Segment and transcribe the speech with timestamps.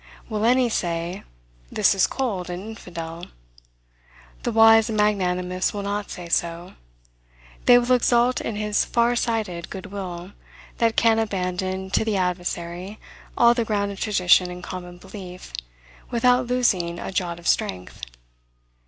[0.29, 1.21] Will any say,
[1.71, 3.27] this is cold and infidel?
[4.41, 6.73] The wise and magnanimous will not say so.
[7.67, 10.31] They will exult in his far sighted good will,
[10.79, 12.97] that can abandon to the adversary
[13.37, 15.53] all the ground of tradition and common belief,
[16.09, 18.01] without losing a jot of strength.